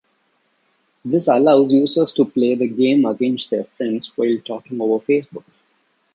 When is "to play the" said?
2.13-2.67